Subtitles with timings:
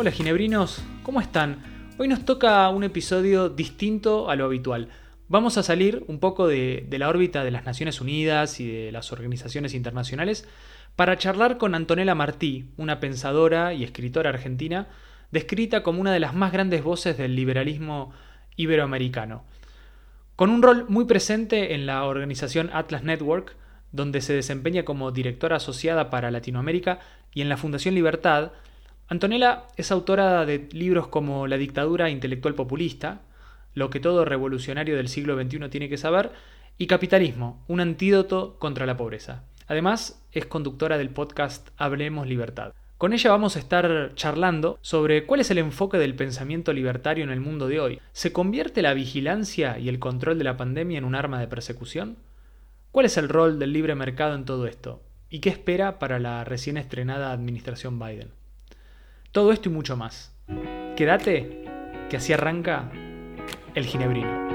[0.00, 1.60] Hola ginebrinos, ¿cómo están?
[1.98, 4.90] Hoy nos toca un episodio distinto a lo habitual.
[5.26, 9.10] Vamos a salir un poco de, la órbita de las Naciones Unidas y de las
[9.10, 10.46] organizaciones internacionales
[10.94, 14.86] para charlar con Antonella Martí, una pensadora y escritora argentina,
[15.32, 18.12] descrita como una de las más grandes voces del liberalismo
[18.54, 19.42] iberoamericano.
[20.36, 23.56] Con un rol muy presente en la organización Atlas Network,
[23.90, 27.00] donde se desempeña como directora asociada para Latinoamérica,
[27.34, 28.52] y en la Fundación Libertad,
[29.10, 33.22] Antonella es autora de libros como La dictadura intelectual populista,
[33.72, 36.30] Lo que todo revolucionario del siglo XXI tiene que saber,
[36.76, 39.44] y Capitalismo, un antídoto contra la pobreza.
[39.66, 42.74] Además, es conductora del podcast Hablemos Libertad.
[42.98, 47.30] Con ella vamos a estar charlando sobre cuál es el enfoque del pensamiento libertario en
[47.30, 48.00] el mundo de hoy.
[48.12, 52.16] ¿Se convierte la vigilancia y el control de la pandemia en un arma de persecución?
[52.90, 55.00] ¿Cuál es el rol del libre mercado en todo esto?
[55.30, 58.37] ¿Y qué espera para la recién estrenada administración Biden?
[59.32, 60.34] Todo esto y mucho más.
[60.96, 61.64] Quédate,
[62.08, 62.90] que así arranca
[63.74, 64.48] el ginebrino.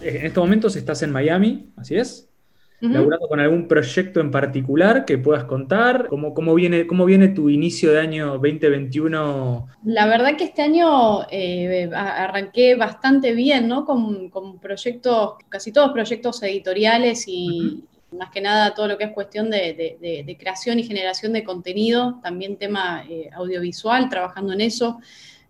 [0.00, 2.27] En estos momentos estás en Miami, ¿así es?
[2.80, 6.06] Laburando con algún proyecto en particular que puedas contar?
[6.08, 9.68] ¿Cómo, cómo, viene, ¿Cómo viene tu inicio de año 2021?
[9.84, 13.84] La verdad que este año eh, arranqué bastante bien, ¿no?
[13.84, 19.50] Con, proyectos, casi todos proyectos editoriales y, más que nada todo lo que es cuestión
[19.50, 25.00] de, creación y generación de contenido, también tema eh, audiovisual, trabajando en eso.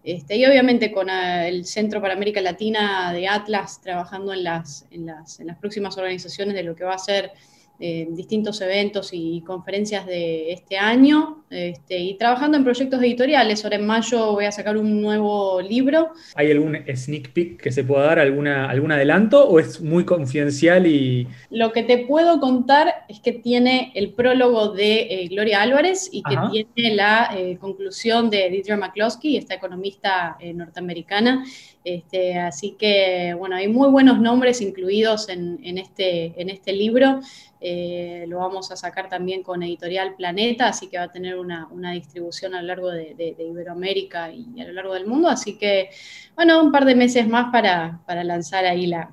[0.09, 4.87] Este, y obviamente con ah, el Centro para América Latina de Atlas trabajando en las,
[4.91, 7.33] en las, en las próximas organizaciones de lo que va a ser
[7.81, 13.63] eh, distintos eventos y conferencias de este año este, y trabajando en proyectos editoriales.
[13.63, 16.11] Ahora en mayo voy a sacar un nuevo libro.
[16.35, 20.89] ¿Hay algún sneak peek que se pueda dar, alguna, algún adelanto o es muy confidencial
[20.89, 21.29] y...
[21.51, 26.25] Lo que te puedo contar es que tiene el prólogo de eh, Gloria Álvarez y
[26.25, 31.45] que tiene la eh, conclusión de Deirdre McCloskey, esta economista norteamericana.
[31.85, 37.21] Este, así que, bueno, hay muy buenos nombres incluidos en, en, este, en este libro.
[37.61, 41.69] Eh, lo vamos a sacar también con Editorial Planeta, así que va a tener una,
[41.93, 45.29] distribución a lo largo de, Iberoamérica y a lo largo del mundo.
[45.29, 45.91] Así que,
[46.37, 49.11] bueno, un par de meses más para, lanzar ahí la,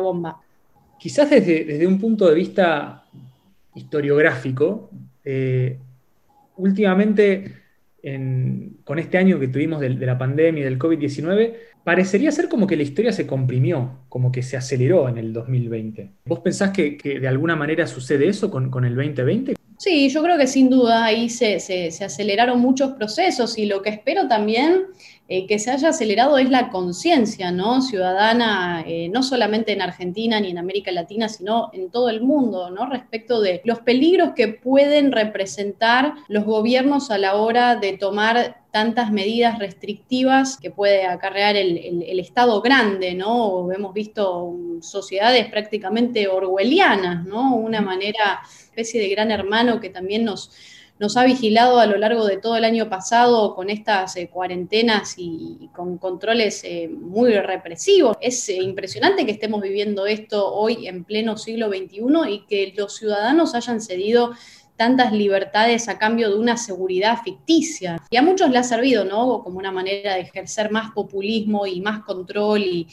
[0.00, 0.40] bomba.
[0.98, 3.04] Quizás desde, un punto de vista
[3.74, 4.90] historiográfico,
[5.24, 5.78] eh,
[6.56, 7.54] últimamente,
[8.84, 11.54] con este año que tuvimos de, de la pandemia y del COVID-19,
[11.88, 16.10] parecería ser como que la historia se comprimió, como que se aceleró en el 2020.
[16.26, 19.54] ¿Vos pensás que, de alguna manera sucede eso con, el 2020?
[19.78, 21.56] Sí, yo creo que sin duda ahí se,
[22.04, 24.82] aceleraron muchos procesos y lo que espero también
[25.30, 27.82] eh, que se haya acelerado es la conciencia ¿no?
[27.82, 32.70] ciudadana, eh, no solamente en Argentina ni en América Latina, sino en todo el mundo,
[32.70, 32.86] ¿no?
[32.86, 39.10] respecto de los peligros que pueden representar los gobiernos a la hora de tomar tantas
[39.12, 43.70] medidas restrictivas que puede acarrear el, Estado grande, ¿no?
[43.72, 47.54] Hemos visto sociedades prácticamente orwellianas, ¿no?
[47.54, 50.50] Una manera, especie de gran hermano que también nos,
[50.98, 55.14] nos ha vigilado a lo largo de todo el año pasado con estas eh, cuarentenas
[55.16, 58.16] y, con controles eh, muy represivos.
[58.20, 62.96] Es eh, impresionante que estemos viviendo esto hoy en pleno siglo XXI y que los
[62.96, 64.32] ciudadanos hayan cedido
[64.78, 68.00] tantas libertades a cambio de una seguridad ficticia.
[68.08, 69.42] Y a muchos le ha servido, ¿no?
[69.42, 72.86] Como una manera de ejercer más populismo y más control y,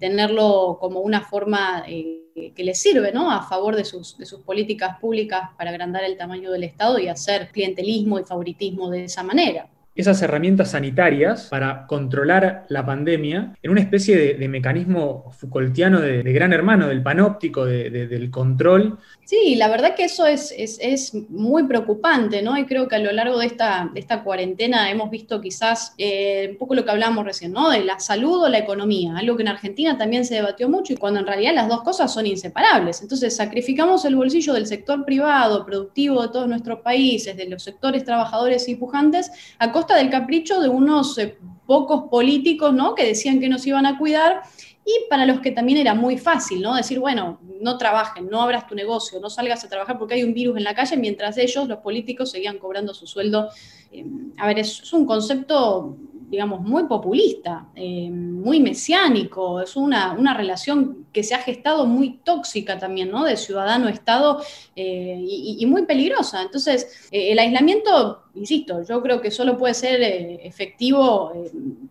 [0.00, 3.30] tenerlo como una forma eh, que les sirve, ¿no?
[3.30, 7.08] A favor de sus, de sus políticas públicas para agrandar el tamaño del Estado y
[7.08, 13.70] hacer clientelismo y favoritismo de esa manera esas herramientas sanitarias para controlar la pandemia en
[13.70, 18.98] una especie de, mecanismo Foucaultiano de, gran hermano, del panóptico, del control.
[19.24, 22.58] Sí, la verdad que eso es, es, muy preocupante, ¿no?
[22.58, 26.58] Y creo que a lo largo de esta, esta cuarentena hemos visto quizás eh, un
[26.58, 27.70] poco lo que hablábamos recién, ¿no?
[27.70, 30.96] De la salud o la economía, algo que en Argentina también se debatió mucho y
[30.96, 33.00] cuando en realidad las dos cosas son inseparables.
[33.00, 38.04] Entonces sacrificamos el bolsillo del sector privado, productivo de todos nuestros países, de los sectores
[38.04, 41.36] trabajadores y pujantes, a del capricho de unos eh,
[41.66, 42.94] pocos políticos, ¿no?
[42.94, 44.42] Que decían que nos iban a cuidar
[44.86, 46.74] y para los que también era muy fácil, ¿no?
[46.74, 50.34] Decir, bueno, no trabajen, no abras tu negocio, no salgas a trabajar porque hay un
[50.34, 53.48] virus en la calle, mientras ellos, los políticos, seguían cobrando su sueldo.
[53.90, 54.04] Eh,
[54.38, 55.96] a ver, es, un concepto
[56.28, 62.18] digamos, muy populista, eh, muy mesiánico, es una, una, relación que se ha gestado muy
[62.24, 63.24] tóxica también, ¿no?
[63.24, 64.42] De ciudadano-estado
[64.74, 66.42] eh, y, muy peligrosa.
[66.42, 71.32] Entonces, eh, el aislamiento, insisto, yo creo que solo puede ser efectivo,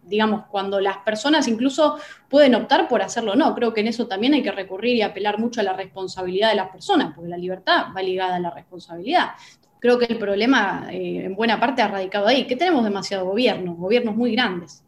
[0.03, 1.97] digamos, cuando las personas incluso
[2.27, 3.55] pueden optar por hacerlo o no.
[3.55, 6.55] Creo que en eso también hay que recurrir y apelar mucho a la responsabilidad de
[6.55, 9.29] las personas, porque la libertad va ligada a la responsabilidad
[9.83, 13.75] creo que el problema eh, en buena parte ha radicado ahí, que tenemos demasiado gobierno,
[13.75, 14.81] gobiernos muy grandes.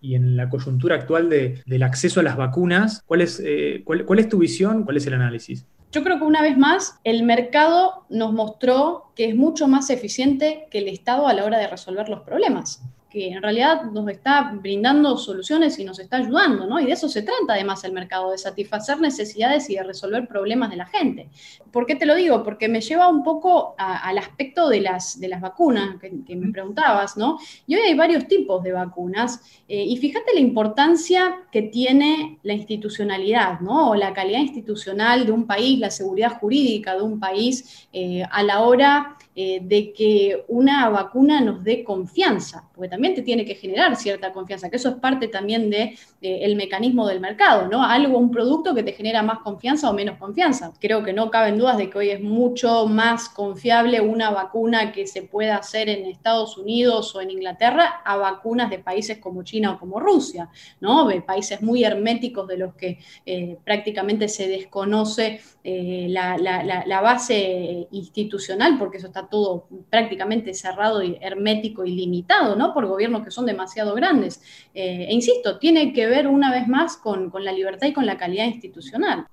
[0.00, 4.28] Y en la coyuntura actual del acceso a las vacunas, ¿cuál es, eh, cuál es
[4.28, 4.84] tu visión?
[4.84, 5.66] ¿Cuál es el análisis?
[5.90, 10.68] Yo creo que una vez más el mercado nos mostró que es mucho más eficiente
[10.70, 14.52] que el Estado a la hora de resolver los problemas que en realidad nos está
[14.54, 16.78] brindando soluciones y nos está ayudando, ¿no?
[16.78, 20.70] Y de eso se trata además el mercado, de satisfacer necesidades y de resolver problemas
[20.70, 21.28] de la gente.
[21.72, 22.44] ¿Por qué te lo digo?
[22.44, 27.16] Porque me lleva un poco al aspecto de las, de las vacunas que, me preguntabas,
[27.16, 27.38] ¿no?
[27.66, 32.52] Y hoy hay varios tipos de vacunas eh, y fíjate la importancia que tiene la
[32.52, 33.90] institucionalidad, ¿no?
[33.90, 38.42] O la calidad institucional de un país, la seguridad jurídica de un país eh, a
[38.42, 43.54] la hora eh, de que una vacuna nos dé confianza, porque también te tiene que
[43.54, 47.82] generar cierta confianza, que eso es parte también del de, mecanismo del mercado, ¿no?
[47.82, 50.74] Algo, un producto que te genera más confianza o menos confianza.
[50.78, 55.06] Creo que no caben dudas de que hoy es mucho más confiable una vacuna que
[55.06, 59.72] se pueda hacer en Estados Unidos o en Inglaterra a vacunas de países como China
[59.72, 60.50] o como Rusia,
[60.80, 61.06] ¿no?
[61.06, 68.76] De países muy herméticos de los que eh, prácticamente se desconoce eh, la base institucional,
[68.78, 72.74] porque eso está todo prácticamente cerrado y hermético y limitado, ¿no?
[72.74, 74.42] Por gobiernos que son demasiado grandes.
[74.74, 78.06] Eh, e insisto, tiene que ver una vez más con, con la libertad y con
[78.06, 79.26] la calidad institucional.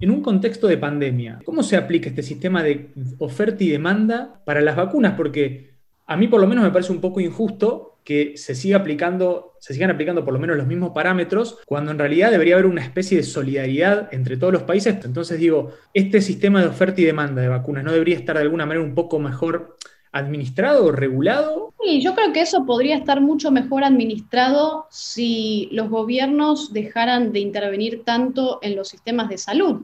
[0.00, 4.60] En un contexto de pandemia, ¿cómo se aplica este sistema de oferta y demanda para
[4.60, 5.14] las vacunas?
[5.16, 5.74] Porque
[6.06, 9.74] a mí por lo menos me parece un poco injusto que se siga aplicando, se
[9.74, 13.18] sigan aplicando por lo menos los mismos parámetros, cuando en realidad debería haber una especie
[13.18, 15.04] de solidaridad entre todos los países.
[15.04, 18.64] Entonces digo, este sistema de oferta y demanda de vacunas no debería estar de alguna
[18.64, 19.76] manera un poco mejor
[20.12, 21.74] administrado o regulado?
[21.84, 27.40] Sí, yo creo que eso podría estar mucho mejor administrado si los gobiernos dejaran de
[27.40, 29.82] intervenir tanto en los sistemas de salud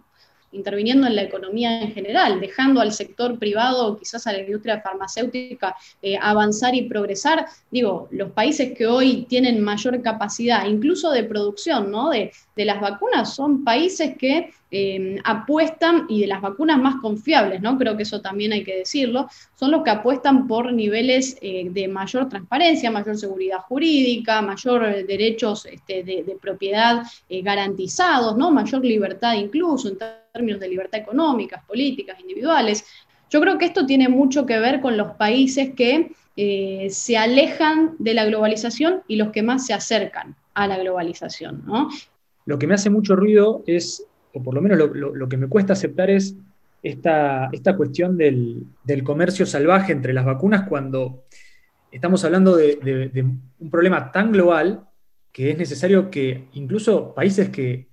[0.55, 5.77] interviniendo en la economía en general, dejando al sector privado quizás a la industria farmacéutica
[6.01, 7.47] eh, avanzar y progresar.
[7.71, 12.11] Digo, los países que hoy tienen mayor capacidad, incluso de producción ¿no?
[12.11, 17.61] de, de las vacunas, son países que eh, apuestan, y de las vacunas más confiables,
[17.61, 17.79] ¿no?
[17.79, 21.89] Creo que eso también hay que decirlo, son los que apuestan por niveles eh, de
[21.89, 28.51] mayor transparencia, mayor seguridad jurídica, mayor derechos este, de, propiedad garantizados, ¿no?
[28.51, 29.89] Mayor libertad incluso
[30.33, 32.85] términos de libertad económica, políticas, individuales.
[33.31, 37.95] Yo creo que esto tiene mucho que ver con los países que eh, se alejan
[37.99, 41.65] de la globalización y los que más se acercan a la globalización.
[42.47, 45.73] Lo que me hace mucho ruido es, o por lo menos lo, que me cuesta
[45.73, 46.37] aceptar es
[46.83, 48.67] esta, esta cuestión del,
[49.03, 51.25] comercio salvaje entre las vacunas cuando
[51.91, 53.25] estamos hablando de
[53.59, 54.87] un problema tan global
[55.33, 57.89] que es necesario que incluso países que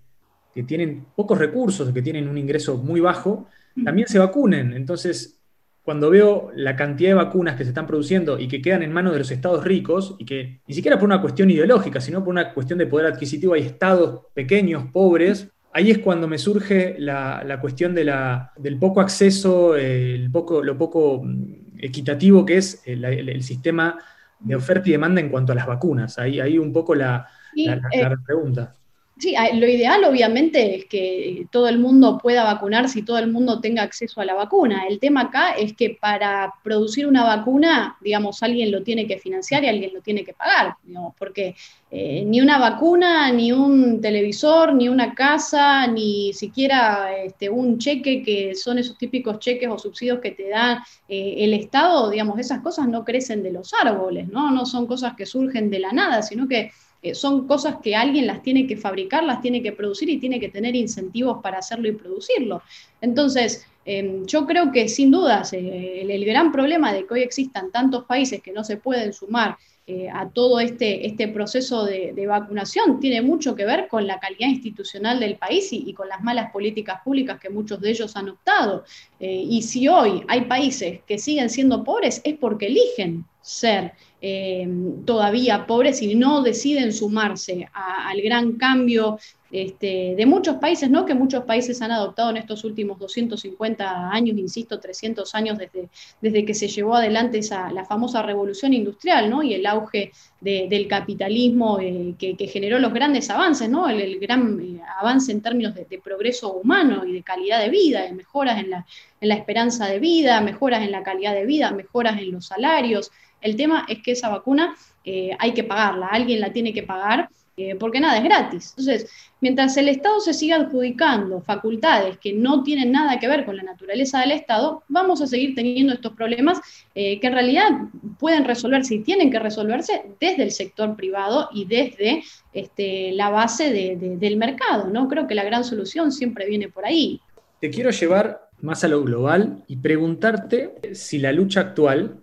[0.54, 3.48] que tienen pocos recursos, que tienen un ingreso muy bajo,
[3.84, 4.74] también se vacunen.
[4.74, 5.40] Entonces,
[5.84, 9.14] cuando veo la cantidad de vacunas que se están produciendo y que quedan en manos
[9.14, 12.54] de los estados ricos, y que ni siquiera por una cuestión ideológica, sino por una
[12.54, 17.94] cuestión de poder adquisitivo, hay estados pequeños, pobres, ahí es cuando me surge la, cuestión
[17.96, 23.98] de la, del poco acceso, el poco, lo poco mm, equitativo que es el, sistema
[24.40, 26.18] de oferta y demanda en cuanto a las vacunas.
[26.18, 28.76] Ahí, ahí un poco la, la eh, pregunta.
[29.22, 33.62] Sí, lo ideal obviamente es que todo el mundo pueda vacunarse y todo el mundo
[33.62, 34.88] tenga acceso a la vacuna.
[34.90, 39.64] El tema acá es que para producir una vacuna, digamos, alguien lo tiene que financiar
[39.64, 41.56] y alguien lo tiene que pagar, digamos, porque
[41.92, 48.24] eh, ni una vacuna, ni un televisor, ni una casa, ni siquiera este, un cheque
[48.24, 52.62] que son esos típicos cheques o subsidios que te da eh, el Estado, digamos, esas
[52.62, 54.50] cosas no crecen de los árboles, ¿no?
[54.50, 56.72] No son cosas que surgen de la nada, sino que
[57.02, 60.40] eh, son cosas que alguien las tiene que fabricar, las tiene que producir y tiene
[60.40, 62.62] que tener incentivos para hacerlo y producirlo.
[63.02, 67.72] Entonces, em, yo creo que sin dudas eh, el, gran problema de que hoy existan
[67.72, 73.00] tantos países que no se pueden sumar eh, a todo este, este proceso de, vacunación
[73.00, 77.02] tiene mucho que ver con la calidad institucional del país y, con las malas políticas
[77.04, 78.86] públicas que muchos de ellos han optado.
[79.20, 84.68] y si hoy hay países que siguen siendo pobres es porque eligen ser eh,
[85.04, 89.18] todavía pobres y no deciden sumarse al gran cambio
[89.52, 91.06] este, de muchos países, ¿no?
[91.06, 95.90] que muchos países han adoptado en estos últimos 250 años, insisto, 300 años desde,
[96.22, 99.44] desde que se llevó adelante esa, la famosa revolución industrial ¿no?
[99.44, 103.90] y el auge del capitalismo eh, que, generó los grandes avances, ¿no?
[103.90, 108.14] el, gran eh, avance en términos de, progreso humano y de calidad de vida, de
[108.14, 108.86] mejoras en la,
[109.20, 113.12] en la esperanza de vida, mejoras en la calidad de vida, mejoras en los salarios.
[113.42, 117.30] El tema es que esa vacuna eh, hay que pagarla, alguien la tiene que pagar
[117.58, 118.70] eh, porque nada es gratis.
[118.72, 123.58] Entonces, mientras el Estado se siga adjudicando facultades que no tienen nada que ver con
[123.58, 126.62] la naturaleza del Estado, vamos a seguir teniendo estos problemas
[126.96, 127.70] eh, que en realidad
[128.18, 133.72] pueden resolverse y tienen que resolverse desde el sector privado y desde este, la base
[133.72, 134.88] del mercado.
[134.88, 135.08] ¿no?
[135.10, 137.20] Creo que la gran solución siempre viene por ahí.
[137.60, 142.21] Te quiero llevar más a lo global y preguntarte si la lucha actual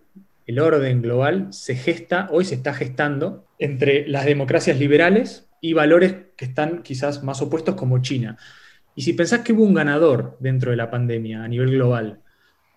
[0.49, 6.17] el orden global se gesta, hoy se está gestando, entre las democracias liberales y valores
[6.39, 8.39] que están quizás más opuestos como China.
[8.95, 12.23] Y si pensás que hubo un ganador dentro de la pandemia a nivel global,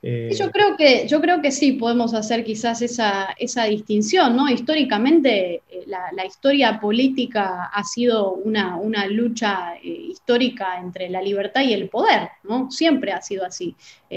[0.04, 3.36] eh, yo, creo que, yo creo que sí podemos hacer quizás esa,
[3.70, 4.50] distinción, ¿no?
[4.50, 11.74] Históricamente eh, la, historia política ha sido una, lucha eh, histórica entre la libertad y
[11.74, 12.72] el poder, ¿no?
[12.72, 13.76] Siempre ha sido así.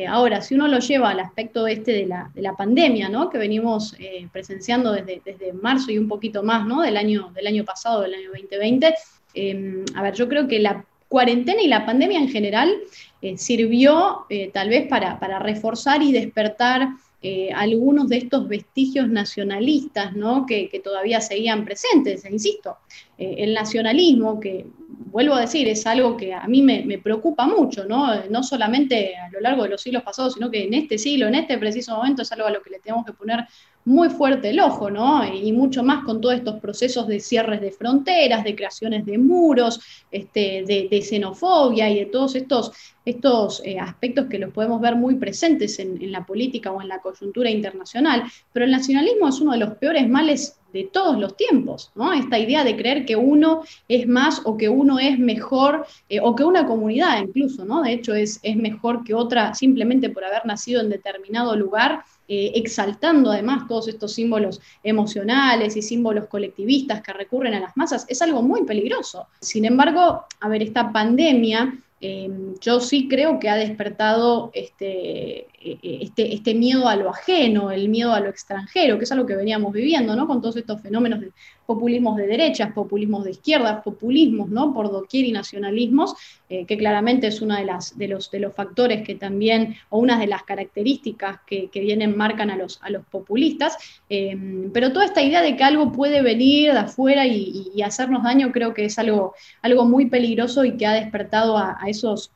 [0.09, 3.29] ahora, si uno lo lleva al aspecto este de la, de la pandemia, ¿no?
[3.29, 3.95] Que venimos
[4.33, 6.81] presenciando desde, desde marzo y un poquito más, ¿no?
[6.81, 8.95] Del año, del año pasado, del año 2020.
[9.95, 12.75] a ver, yo creo que la cuarentena y la pandemia en general
[13.25, 16.91] eh, sirvió eh, tal vez para, reforzar y despertar
[17.23, 20.45] eh, algunos de estos vestigios nacionalistas ¿no?
[20.45, 22.27] que, todavía seguían presentes.
[22.31, 22.77] Insisto,
[23.17, 24.67] el nacionalismo, que
[25.11, 28.09] vuelvo a decir, es algo que a mí me, preocupa mucho, ¿no?
[28.29, 31.37] no solamente a lo largo de los siglos pasados, sino que en este siglo, en
[31.37, 33.47] este preciso momento, es algo a lo que le tenemos que poner
[33.85, 35.25] muy fuerte el ojo, ¿no?
[35.27, 39.81] Y mucho más con todos estos procesos de cierres de fronteras, de creaciones de muros,
[40.11, 42.73] este, de, xenofobia y de todos estos,
[43.05, 47.01] estos eh, aspectos que los podemos ver muy presentes en, la política o en la
[47.01, 48.25] coyuntura internacional.
[48.53, 52.13] Pero el nacionalismo es uno de los peores males de todos los tiempos, ¿no?
[52.13, 56.35] Esta idea de creer que uno es más o que uno es mejor, eh, o
[56.35, 57.83] que una comunidad incluso, ¿no?
[57.83, 62.53] De hecho, es, es mejor que otra simplemente por haber nacido en determinado lugar, eh,
[62.55, 68.23] exaltando además todos estos símbolos emocionales y símbolos colectivistas que recurren a las masas, es
[68.23, 69.27] algo muy peligroso.
[69.41, 76.35] Sin embargo, a ver, esta pandemia Em, yo sí creo que ha despertado este, este,
[76.35, 79.73] este, miedo a lo ajeno, el miedo a lo extranjero, que es algo que veníamos
[79.73, 80.27] viviendo, ¿no?
[80.27, 81.33] Con todos estos fenómenos de
[81.65, 84.75] populismos de derechas, populismos de izquierdas, populismos, ¿no?
[84.75, 86.15] Por doquier y nacionalismos,
[86.51, 87.67] eh, que claramente es uno de,
[87.97, 92.51] de, los, de los factores que también, o una de las características que, vienen, marcan
[92.51, 93.79] a los, a los populistas.
[94.11, 98.53] Em, pero toda esta idea de que algo puede venir de afuera y, hacernos daño,
[98.53, 102.31] creo que es algo, algo muy peligroso y que ha despertado a, a esos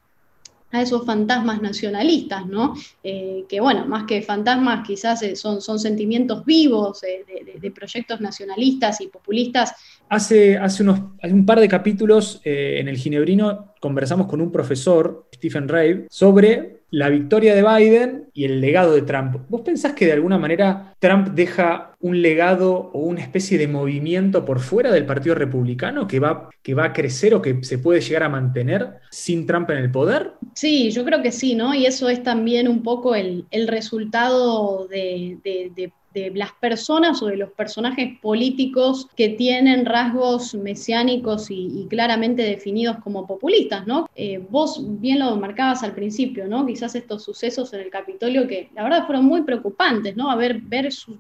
[0.71, 2.75] a esos fantasmas nacionalistas, ¿no?
[3.03, 7.25] Eh, que bueno, más que fantasmas quizás eh, son, son sentimientos vivos eh,
[7.59, 9.75] de, proyectos nacionalistas y populistas.
[10.09, 15.69] Hace, hace, unos, un par de capítulos en el Ginebrino conversamos con un profesor, Stephen
[15.69, 19.37] Rave, sobre la victoria de Biden y el legado de Trump.
[19.49, 24.45] ¿Vos pensás que de alguna manera Trump deja un legado o una especie de movimiento
[24.45, 28.01] por fuera del Partido Republicano que va, que va a crecer o que se puede
[28.01, 30.33] llegar a mantener sin Trump en el poder?
[30.55, 31.75] Sí, yo creo que sí, ¿no?
[31.75, 35.93] Y eso es también un poco el, resultado de, de de
[36.35, 43.27] las personas o de los personajes políticos que tienen rasgos mesiánicos y, claramente definidos como
[43.27, 44.09] populistas, ¿no?
[44.15, 46.67] Eh, vos bien lo marcabas al principio, ¿no?
[46.67, 50.31] Quizás estos sucesos en el Capitolio que la verdad fueron muy preocupantes, ¿no?
[50.31, 50.63] A ver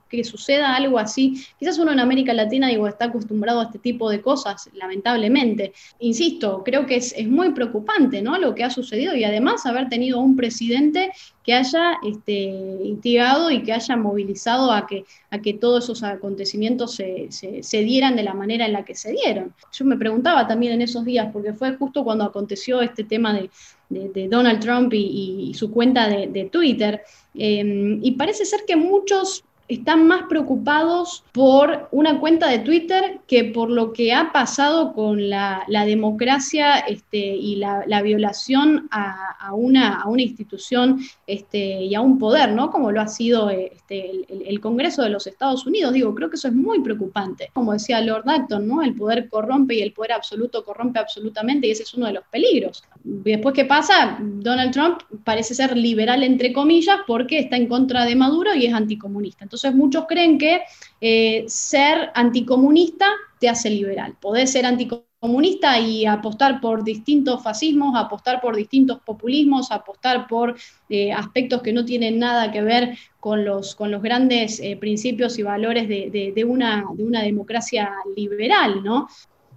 [0.08, 1.44] que suceda algo así.
[1.58, 5.72] Quizás uno en América Latina, digo, está acostumbrado a este tipo de cosas, lamentablemente.
[6.00, 8.38] Insisto, creo que es, es muy preocupante, ¿no?
[8.38, 11.10] Lo que ha sucedido y además haber tenido un presidente
[11.48, 12.42] que haya este,
[12.84, 18.16] instigado y que haya movilizado a que, a que todos esos acontecimientos se, se, dieran
[18.16, 19.54] de la manera en la que se dieron.
[19.72, 23.48] Yo me preguntaba también en esos días, porque fue justo cuando aconteció este tema de,
[23.88, 27.00] de, Donald Trump y, su cuenta de, Twitter,
[27.34, 33.44] eh, y parece ser que muchos están más preocupados por una cuenta de Twitter que
[33.44, 41.00] por lo que ha pasado con la, democracia este, y la, violación a, una, institución
[41.26, 42.70] este, y a un poder, ¿no?
[42.70, 45.92] Como lo ha sido este, el, Congreso de los Estados Unidos.
[45.92, 47.50] Digo, creo que eso es muy preocupante.
[47.52, 48.82] Como decía Lord Acton, ¿no?
[48.82, 52.24] El poder corrompe y el poder absoluto corrompe absolutamente y ese es uno de los
[52.24, 52.82] peligros.
[53.04, 54.18] Después, ¿qué pasa?
[54.20, 58.74] Donald Trump parece ser liberal, entre comillas, porque está en contra de Maduro y es
[58.74, 59.44] anticomunista.
[59.44, 60.62] Entonces, Entonces muchos creen que
[61.00, 63.06] eh, ser anticomunista
[63.40, 64.14] te hace liberal.
[64.20, 70.56] Podés ser anticomunista y apostar por distintos fascismos, apostar por distintos populismos, apostar por
[70.88, 75.38] eh, aspectos que no tienen nada que ver con los, con los grandes eh, principios
[75.38, 79.08] y valores de, una, de una democracia liberal, ¿no?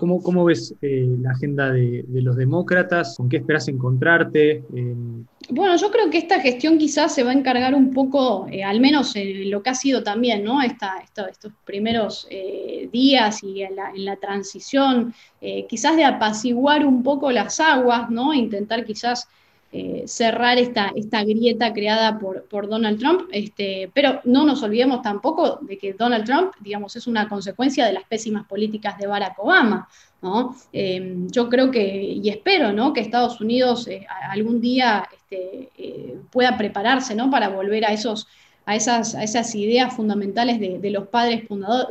[0.02, 3.16] ¿Cómo, ves eh, la agenda de, los demócratas?
[3.16, 4.64] ¿Con qué esperas encontrarte?
[5.50, 8.80] Bueno, yo creo que esta gestión quizás se va a encargar un poco, eh, al
[8.80, 10.60] menos en lo que ha sido también, ¿no?
[10.64, 15.14] Estos primeros eh, días y en la, transición,
[15.70, 18.34] quizás de apaciguar un poco las aguas, ¿no?
[18.34, 19.28] Intentar quizás
[20.06, 25.60] cerrar esta, esta grieta creada por, por Donald Trump, este, pero no nos olvidemos tampoco
[25.62, 29.88] de que Donald Trump, digamos, es una consecuencia de las pésimas políticas de Barack Obama.
[30.22, 30.56] ¿no?
[30.72, 32.94] Em, yo creo que, y espero, ¿no?
[32.94, 37.30] que Estados Unidos eh, algún día este, eh, pueda prepararse ¿no?
[37.32, 38.28] para volver a esos
[38.66, 41.44] a esas, ideas fundamentales de, los padres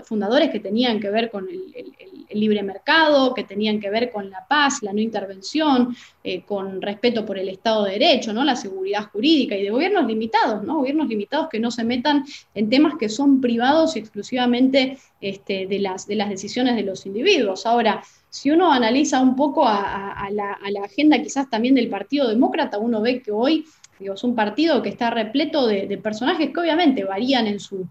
[0.04, 1.92] fundadores que tenían que ver con el,
[2.32, 7.26] libre mercado, que tenían que ver con la paz, la no intervención, eh, con respeto
[7.26, 8.44] por el Estado de Derecho, ¿no?
[8.44, 10.76] la seguridad jurídica y de gobiernos limitados, ¿no?
[10.76, 12.24] gobiernos limitados que no se metan
[12.54, 17.66] en temas que son privados exclusivamente este, de, las, de las decisiones de los individuos.
[17.66, 23.00] Ahora, si uno analiza un poco a la agenda quizás también del Partido Demócrata, uno
[23.00, 23.64] ve que hoy
[24.00, 27.86] es un partido que está repleto de, personajes que obviamente varían en su,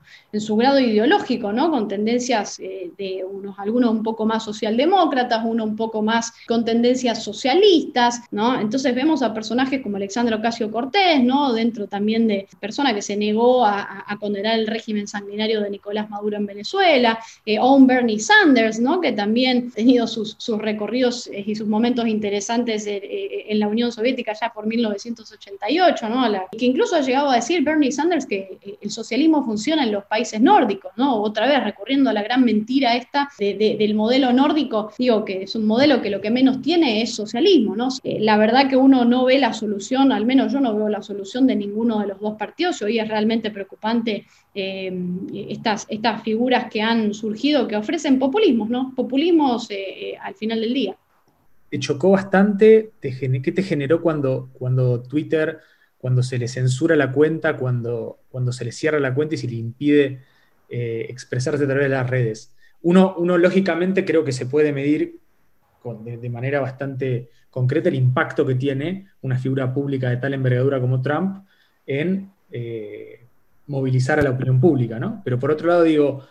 [0.56, 1.52] grado ideológico.
[1.70, 6.66] Con tendencias eh, de unos, algunos un poco más socialdemócratas, uno un poco más con
[6.66, 8.22] tendencias socialistas.
[8.32, 11.22] Entonces vemos a personajes como Alexandro Ocasio Cortés.
[11.54, 16.38] Dentro también de persona que se negó a, condenar el régimen sanguinario de Nicolás Maduro
[16.38, 18.82] en Venezuela, eh, o un Bernie Sanders.
[19.02, 24.34] Que también ha tenido sus, recorridos eh, y sus momentos interesantes en la Unión Soviética
[24.34, 25.99] ya por 1988
[26.58, 30.06] que incluso ha llegado a decir Bernie Sanders que eh, el socialismo funciona en los
[30.06, 31.22] países nórdicos, ¿no?
[31.22, 35.66] Otra vez recurriendo a la gran mentira esta del modelo nórdico, digo que es un
[35.66, 37.90] modelo que lo que menos tiene es socialismo, ¿no?
[38.04, 41.02] Eh, la verdad que uno no ve la solución, al menos yo no veo la
[41.02, 44.92] solución de ninguno de los dos partidos, y hoy es realmente preocupante eh,
[45.50, 48.94] estas, estas figuras que han surgido que ofrecen populismos, ¿no?
[48.96, 49.70] Populismos
[50.22, 50.96] al final del día.
[51.70, 55.60] Te chocó bastante, ¿qué te generó cuando, cuando Twitter
[56.00, 59.48] cuando se le censura la cuenta, cuando, cuando se le cierra la cuenta y se
[59.48, 60.22] le impide
[60.70, 62.56] eh, expresarse a través de las redes.
[62.82, 65.20] Uno, uno, lógicamente creo que se puede medir
[66.04, 71.02] de, manera bastante concreta el impacto que tiene una figura pública de tal envergadura como
[71.02, 71.46] Trump
[71.86, 73.26] en eh,
[73.68, 75.22] movilizar a la opinión pública, ¿no?
[75.24, 76.24] Pero por otro lado digo,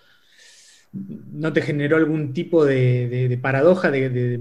[0.92, 4.38] ¿no te generó algún tipo de, paradoja, de,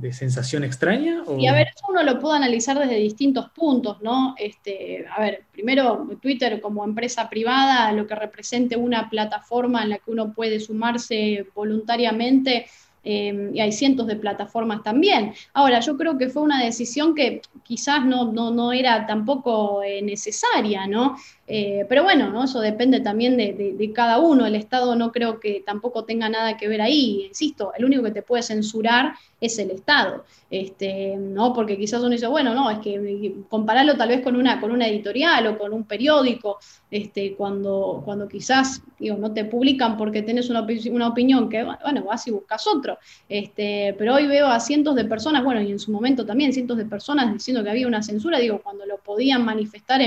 [0.00, 1.22] de sensación extraña?
[1.38, 4.34] Y a ver, eso uno lo puede analizar desde distintos puntos, ¿no?
[4.38, 9.98] Este, a ver, primero, Twitter como empresa privada, lo que represente una plataforma en la
[9.98, 12.66] que uno puede sumarse voluntariamente.
[13.08, 15.32] Eh, y hay cientos de plataformas también.
[15.54, 20.02] Ahora, yo creo que fue una decisión que quizás no, no, no era tampoco eh,
[20.02, 21.16] necesaria, ¿no?
[21.48, 22.44] Eh, pero bueno, ¿no?
[22.44, 24.46] eso depende también de, cada uno.
[24.46, 27.26] El Estado no creo que tampoco tenga nada que ver ahí.
[27.28, 30.24] Insisto, el único que te puede censurar es el Estado.
[30.50, 31.52] Este, ¿no?
[31.52, 34.86] Porque quizás uno dice, bueno, no, es que compararlo tal vez con una, con una
[34.86, 36.58] editorial o con un periódico,
[36.90, 42.04] este, cuando, cuando quizás digo, no te publican porque tenés una, una opinión que, bueno,
[42.04, 42.98] vas y buscas otro.
[43.28, 46.76] Este, pero hoy veo a cientos de personas, bueno, y en su momento también cientos
[46.76, 50.02] de personas diciendo que había una censura, digo, cuando podían manifestar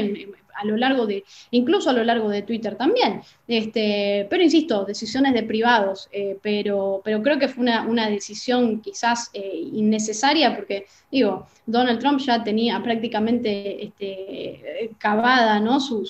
[0.60, 3.22] a lo largo de, incluso a lo largo de Twitter también.
[3.48, 9.30] Este, pero insisto, decisiones de privados, eh, pero, pero creo que fue una, decisión quizás
[9.34, 15.80] eh, innecesaria porque, digo, Donald Trump ya tenía prácticamente este, cavada ¿no?
[15.80, 16.04] su,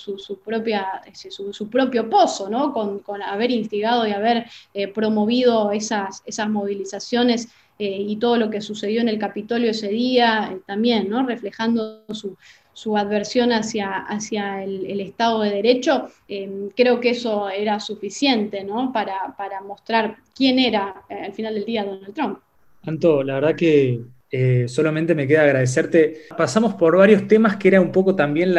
[0.44, 2.74] propia, su, propio pozo, ¿no?
[2.74, 7.50] Con, haber instigado y haber eh, promovido esas, esas movilizaciones
[7.82, 11.26] y todo lo que sucedió en el Capitolio ese día, también, ¿no?
[11.26, 12.36] reflejando su,
[12.80, 18.94] su adversión hacia, hacia el, Estado de Derecho, eh, creo que eso era suficiente ¿no?
[18.94, 22.40] para, para mostrar quién era eh, al final del día Donald Trump.
[22.84, 24.00] Anto, la verdad que
[24.32, 26.22] eh, solamente me queda agradecerte.
[26.38, 28.56] Pasamos por varios temas que era un poco también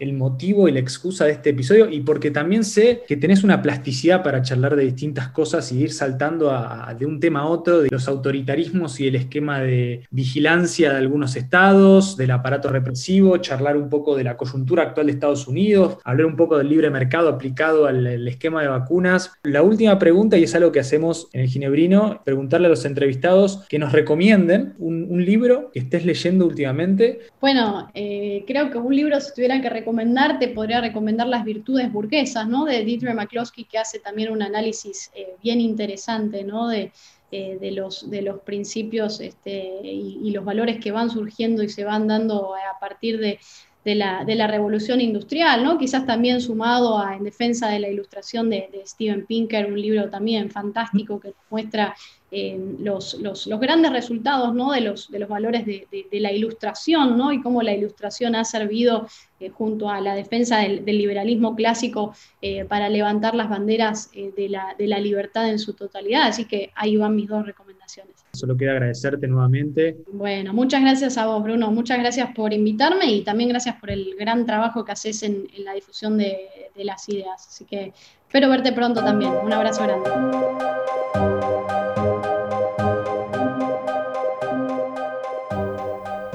[0.00, 3.62] el motivo y la excusa de este episodio y porque también sé que tenés una
[3.62, 6.52] plasticidad para charlar de distintas cosas y ir saltando
[6.98, 11.36] de un tema a otro, de los autoritarismos y el esquema de vigilancia de algunos
[11.36, 16.26] estados, del aparato represivo, charlar un poco de la coyuntura actual de Estados Unidos, hablar
[16.26, 19.32] un poco del libre mercado aplicado al, al esquema de vacunas.
[19.42, 23.64] La última pregunta, y es algo que hacemos en el Ginebrino, preguntarle a los entrevistados
[23.68, 27.20] que nos recomienden un, libro que estés leyendo últimamente.
[27.40, 31.92] Bueno, eh, creo que un libro, si tuviera que recomendar, te podría recomendar Las virtudes
[31.92, 32.64] burguesas, ¿no?
[32.64, 36.68] De Dietrich McCloskey, que hace también un análisis eh, bien interesante, ¿no?
[36.68, 36.92] De,
[37.34, 41.82] eh, de, los, de los principios este, y, los valores que van surgiendo y se
[41.82, 43.38] van dando a partir de,
[43.86, 45.78] de la, de la, revolución industrial, ¿no?
[45.78, 50.10] quizás también sumado a En defensa de la ilustración de, de Steven Pinker, un libro
[50.10, 51.94] también fantástico que muestra
[52.34, 54.72] eh, los, los, los, grandes resultados ¿no?
[54.72, 57.30] de, los, de los valores de, de, la ilustración ¿no?
[57.30, 59.06] y cómo la ilustración ha servido
[59.38, 64.74] eh, junto a la defensa del, liberalismo clásico eh, para levantar las banderas de la,
[64.78, 66.22] de, la, libertad en su totalidad.
[66.22, 68.24] Así que ahí van mis dos recomendaciones.
[68.32, 69.98] Solo queda agradecerte nuevamente.
[70.10, 71.70] Bueno, muchas gracias a vos, Bruno.
[71.70, 75.66] Muchas gracias por invitarme y también gracias por el gran trabajo que haces en, en
[75.66, 77.46] la difusión de las ideas.
[77.46, 77.92] Así que
[78.26, 79.32] espero verte pronto también.
[79.44, 80.08] Un abrazo grande.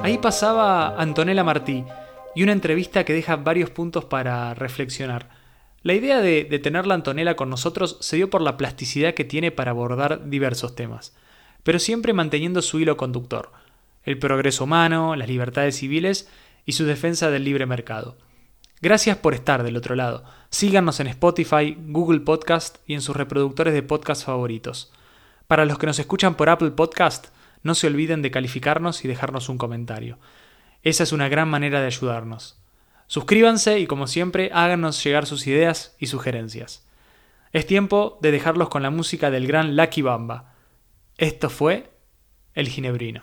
[0.08, 1.84] Ahí pasaba Antonella Martí
[2.34, 5.28] y una entrevista que deja varios puntos para reflexionar.
[5.82, 9.72] La idea de, tenerla Antonella con nosotros se dio por la plasticidad que tiene para
[9.72, 11.14] abordar diversos temas,
[11.62, 13.52] pero siempre manteniendo su hilo conductor,
[14.02, 16.26] el progreso humano, las libertades civiles
[16.64, 18.16] y su defensa del libre mercado.
[18.80, 20.24] Gracias por estar del otro lado.
[20.48, 24.90] Síganos en Spotify, Google Podcast y en sus reproductores de podcast favoritos.
[25.46, 27.26] Para los que nos escuchan por Apple Podcast,
[27.62, 30.18] no se olviden de calificarnos y dejarnos un comentario.
[30.82, 32.58] Esa es una gran manera de ayudarnos.
[33.06, 36.86] Suscríbanse y como siempre háganos llegar sus ideas y sugerencias.
[37.52, 40.52] Es tiempo de dejarlos con la música del gran Lucky Bamba.
[41.16, 41.90] Esto fue
[42.54, 43.22] El Ginebrino.